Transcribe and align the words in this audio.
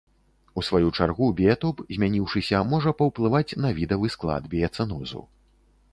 У 0.59 0.61
сваю 0.67 0.87
чаргу 1.01 1.27
біятоп, 1.41 1.83
змяніўшыся, 1.97 2.63
можа 2.71 2.95
паўплываць 3.03 3.57
на 3.67 3.75
відавы 3.81 4.07
склад 4.15 4.43
біяцэнозу. 4.55 5.21